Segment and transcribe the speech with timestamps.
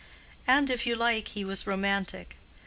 [0.47, 2.35] And, if you like, he was romantic.